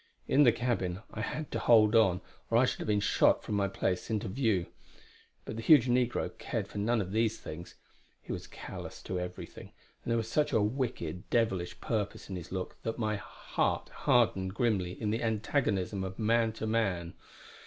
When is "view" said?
4.27-4.65